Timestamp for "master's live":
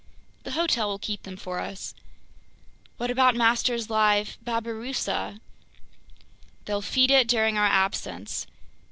3.35-4.39